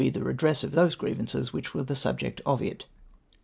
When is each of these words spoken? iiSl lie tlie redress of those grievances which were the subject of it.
iiSl 0.01 0.15
lie 0.15 0.19
tlie 0.19 0.23
redress 0.25 0.63
of 0.63 0.71
those 0.71 0.95
grievances 0.95 1.53
which 1.53 1.75
were 1.75 1.83
the 1.83 1.95
subject 1.95 2.41
of 2.43 2.59
it. 2.59 2.87